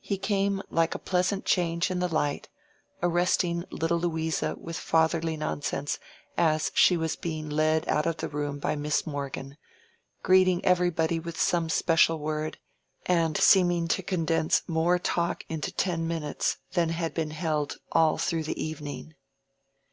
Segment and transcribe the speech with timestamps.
[0.00, 2.48] He came like a pleasant change in the light,
[3.00, 6.00] arresting little Louisa with fatherly nonsense
[6.36, 9.56] as she was being led out of the room by Miss Morgan,
[10.24, 12.58] greeting everybody with some special word,
[13.06, 18.42] and seeming to condense more talk into ten minutes than had been held all through
[18.42, 19.14] the evening.